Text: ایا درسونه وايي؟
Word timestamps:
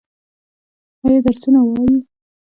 ایا 1.05 1.19
درسونه 1.25 1.59
وايي؟ 1.65 1.97